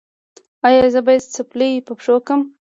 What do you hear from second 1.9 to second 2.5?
پښو کړم؟